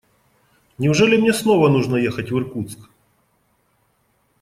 [0.79, 2.89] Неужели мне снова нужно ехать в Иркутск?